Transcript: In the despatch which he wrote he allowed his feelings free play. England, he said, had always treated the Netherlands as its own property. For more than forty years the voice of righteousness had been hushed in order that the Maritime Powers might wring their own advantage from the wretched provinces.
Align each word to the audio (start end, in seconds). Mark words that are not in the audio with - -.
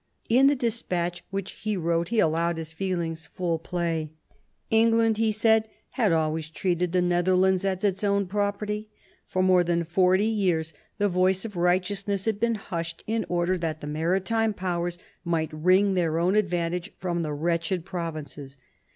In 0.29 0.47
the 0.47 0.55
despatch 0.55 1.23
which 1.29 1.51
he 1.51 1.77
wrote 1.77 2.07
he 2.07 2.17
allowed 2.19 2.57
his 2.57 2.73
feelings 2.73 3.27
free 3.35 3.59
play. 3.61 4.09
England, 4.71 5.17
he 5.17 5.31
said, 5.31 5.69
had 5.91 6.11
always 6.11 6.49
treated 6.49 6.91
the 6.91 7.03
Netherlands 7.03 7.63
as 7.63 7.83
its 7.83 8.03
own 8.03 8.25
property. 8.25 8.89
For 9.27 9.43
more 9.43 9.63
than 9.63 9.83
forty 9.83 10.25
years 10.25 10.73
the 10.97 11.07
voice 11.07 11.45
of 11.45 11.55
righteousness 11.55 12.25
had 12.25 12.39
been 12.39 12.55
hushed 12.55 13.03
in 13.05 13.27
order 13.29 13.59
that 13.59 13.79
the 13.79 13.85
Maritime 13.85 14.55
Powers 14.55 14.97
might 15.23 15.53
wring 15.53 15.93
their 15.93 16.17
own 16.17 16.33
advantage 16.33 16.93
from 16.97 17.21
the 17.21 17.31
wretched 17.31 17.85
provinces. 17.85 18.57